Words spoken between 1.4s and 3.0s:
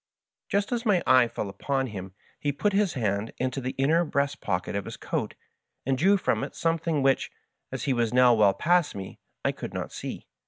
upon him he put his